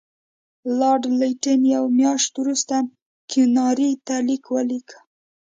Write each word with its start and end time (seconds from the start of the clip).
لارډ 0.79 1.03
لیټن 1.19 1.61
یوه 1.75 1.89
میاشت 1.99 2.31
وروسته 2.41 2.75
کیوناري 3.29 3.91
ته 4.05 4.15
لیک 4.27 4.43
ولیکه. 4.53 4.99